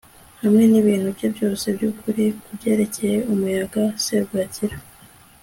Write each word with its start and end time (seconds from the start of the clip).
hamwe 0.41 0.63
nibintu 0.67 1.07
bye 1.15 1.27
byose-byukuri 1.35 2.25
kubyerekeye 2.43 3.17
umuyaga-serwakira 3.31 4.77